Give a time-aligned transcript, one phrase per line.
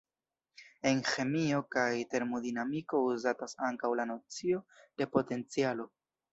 [0.91, 4.67] En ĥemio kaj termodinamiko uzatas ankaŭ la nocio
[4.99, 5.91] de potencialo.